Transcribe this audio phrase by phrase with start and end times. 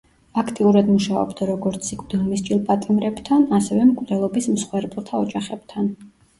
[0.41, 5.97] აქტიურად მუშაობდა როგორც სიკვდილმისჯილ პატიმრებთან, ასევე მკვლელობის მსხვერპლთა ოჯახებთან.